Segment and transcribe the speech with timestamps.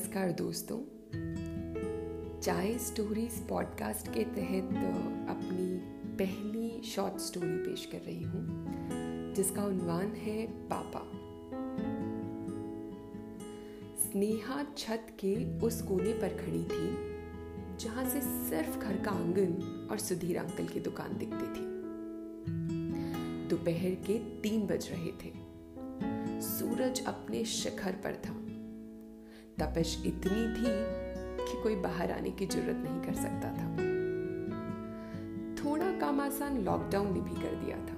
[0.00, 0.78] नमस्कार दोस्तों।
[2.40, 4.68] चाय स्टोरीज पॉडकास्ट के तहत
[5.30, 5.66] अपनी
[6.16, 8.46] पहली शॉर्ट स्टोरी पेश कर रही हूँ,
[9.34, 11.02] जिसका उन्वान है पापा।
[14.02, 16.88] स्नेहा छत के उस कोने पर खड़ी थी,
[17.84, 21.66] जहाँ से सिर्फ़ घर का आँगन और सुधीर अंकल की दुकान दिखती थी।
[23.48, 25.32] दोपहर के तीन बज रहे थे।
[26.40, 28.49] सूरज अपने शिखर पर था।
[29.60, 31.00] तपिश इतनी थी
[31.46, 33.68] कि कोई बाहर आने की ज़रूरत नहीं कर सकता था।
[35.64, 37.96] थोड़ा काम आसान लॉकडाउन ने भी कर दिया था।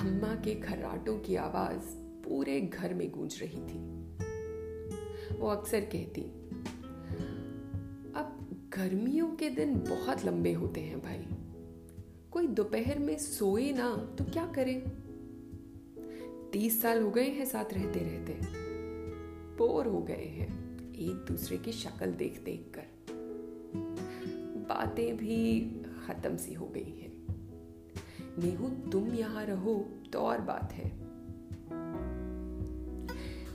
[0.00, 1.94] अम्मा के खर्राटों की आवाज़
[2.24, 3.78] पूरे घर में गूंज रही थी।
[5.38, 6.22] वो अक्सर कहती,
[8.16, 8.38] अब
[8.78, 11.26] गर्मियों के दिन बहुत लंबे होते हैं भाई।
[12.30, 14.74] कोई दोपहर में सोए ना तो क्या करे?
[16.52, 18.32] तीस साल हो गए हैं साथ रहते रहते
[19.58, 20.48] बोर हो गए हैं,
[20.94, 22.84] एक दूसरे की शक्ल देख देख कर।
[24.68, 25.60] बातें भी
[26.06, 27.16] खत्म सी हो गई हैं।
[28.38, 30.90] नेहू तुम यहाँ रहो तो और बात है।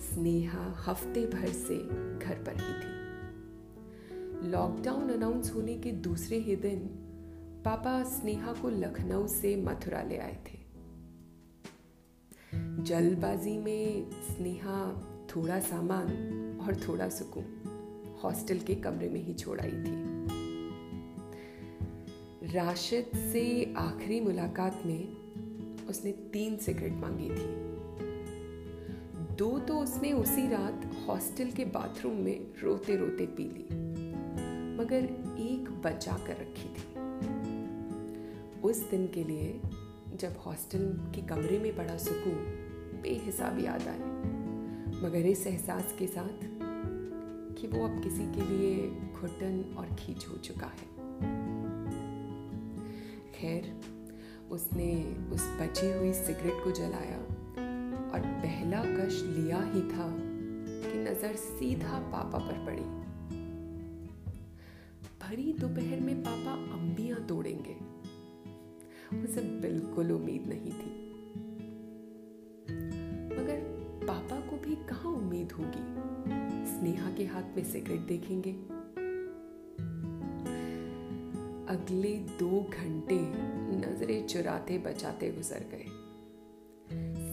[0.00, 1.76] स्नेहा हफ़्ते भर से
[2.18, 2.96] घर पर ही थी।
[4.50, 6.78] लॉकडाउन अनाउंस होने के दूसरे ही दिन
[7.64, 10.58] पापा स्नेहा को लखनऊ से मथुरा ले आए थे।
[12.82, 16.06] जल्दबाजी में स्नेहा थोड़ा सामान
[16.66, 19.94] और थोड़ा सुकून हॉस्टल के कमरे में ही छोड़ आई थी।
[22.54, 25.16] राशिद से आखिरी मुलाकात में
[25.86, 27.46] उसने तीन सिगरेट मांगी थी।
[29.36, 33.66] दो तो उसने उसी रात हॉस्टल के बाथरूम में रोते रोते पी ली,
[34.76, 35.04] मगर
[35.38, 36.84] एक बचा कर रखी थी।
[38.62, 39.60] उस दिन के लिए
[40.16, 42.38] जब हॉस्टल के कमरे में पड़ा सुकून,
[43.02, 44.25] बेहिसाब याद आए।
[44.96, 46.44] मगर इस एहसास के साथ
[47.58, 50.86] कि वो अब किसी के लिए घुटन और खींच हो चुका है।
[53.32, 53.80] खैर,
[54.50, 57.18] उसने उस बची हुई सिगरेट को जलाया
[58.10, 60.08] और पहला कश लिया ही था
[60.82, 63.06] कि नज़र सीधा पापा पर पड़ी।
[65.22, 67.76] भरी दोपहर में पापा अंबियाँ तोड़ेंगे।
[69.24, 71.05] उसे बिल्कुल उम्मीद नहीं थी।
[74.66, 75.84] उम्मीद होगी?
[76.66, 78.52] स्नेहा के हाथ में सिगरेट देखेंगे।
[81.72, 83.18] अगले दो घंटे
[83.76, 85.84] नज़रें चुराते बचाते गुजर गए।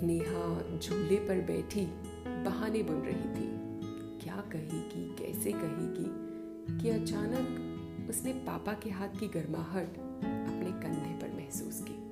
[0.00, 1.86] स्नेहा झूले पर बैठी
[2.44, 3.58] बहाने बुन रही थी।
[4.24, 6.32] क्या कहेगी, कैसे कहेगी
[6.82, 7.72] कि अचानक
[8.10, 9.88] उसने पापा के हाथ की गर्माहट
[10.48, 12.02] अपने कंधे पर महसूस की।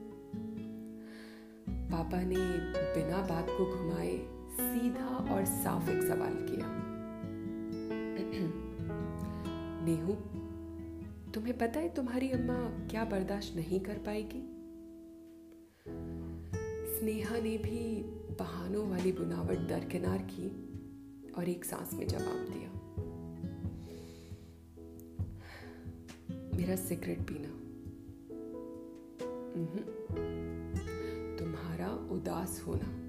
[1.71, 2.37] पापा ने
[2.95, 6.67] बिना बात को घुमाए सीधा और साफ़ एक सवाल किया।
[9.85, 10.13] नेहू
[11.33, 14.43] तुम्हें पता है तुम्हारी अम्मा क्या बर्दाश्त नहीं कर पाएगी?
[16.99, 18.03] स्नेहा ने भी
[18.35, 20.49] बहानों वाली बुनावट दरकिनार की
[21.33, 22.71] और एक सांस में जवाब दिया।
[26.59, 27.49] मेरा सिगरेट पीना।
[31.39, 33.00] तुम्हारा उदास होना।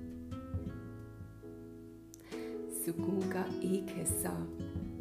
[2.85, 4.47] सुकून का एक हिस्सा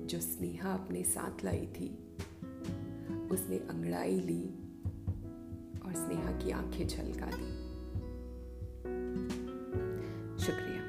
[0.06, 2.16] जो स्नेहा अपने साथ लाई थी।
[3.30, 4.44] उसने अंगड़ाई ली
[5.84, 7.70] और स्नेहा की आँखें झलका दी।
[10.44, 10.79] शुक्रिया।